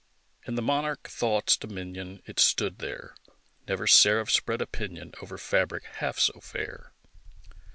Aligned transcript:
In 0.47 0.55
the 0.55 0.63
monarch 0.63 1.09
Thought's 1.09 1.55
dominion 1.55 2.23
It 2.25 2.39
stood 2.39 2.79
there! 2.79 3.13
Never 3.67 3.85
seraph 3.85 4.31
spread 4.31 4.59
a 4.59 4.65
pinion 4.65 5.13
Over 5.21 5.37
fabric 5.37 5.83
half 5.97 6.17
so 6.17 6.39
fair! 6.39 6.91